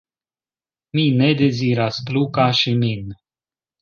Mi 0.99 1.03
ne 1.19 1.29
deziras 1.41 2.01
plu 2.07 2.25
kaŝi 2.39 2.75
min. 2.81 3.15